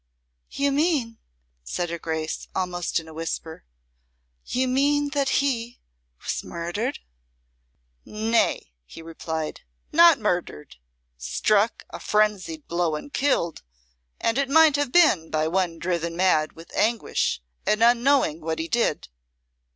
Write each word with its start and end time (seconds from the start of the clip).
"You 0.49 0.71
mean," 0.71 1.19
said 1.63 1.91
her 1.91 1.99
Grace, 1.99 2.47
almost 2.55 2.99
in 2.99 3.07
a 3.07 3.13
whisper, 3.13 3.65
"you 4.47 4.67
mean 4.67 5.09
that 5.09 5.29
he 5.29 5.79
was 6.23 6.43
murdered?" 6.43 6.97
"Nay," 8.03 8.73
he 8.87 9.03
replied, 9.03 9.61
"not 9.91 10.17
murdered 10.19 10.77
struck 11.19 11.83
a 11.91 11.99
frenzied 11.99 12.67
blow 12.67 12.95
and 12.95 13.13
killed, 13.13 13.61
and 14.19 14.39
it 14.39 14.49
might 14.49 14.75
have 14.75 14.91
been 14.91 15.29
by 15.29 15.47
one 15.47 15.77
driven 15.77 16.17
mad 16.17 16.53
with 16.53 16.75
anguish 16.75 17.39
and 17.67 17.83
unknowing 17.83 18.41
what 18.41 18.57
he 18.57 18.67
did." 18.67 19.07